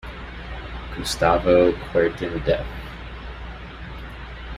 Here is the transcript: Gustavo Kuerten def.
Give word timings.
Gustavo 0.95 1.73
Kuerten 1.91 2.43
def. 2.43 2.65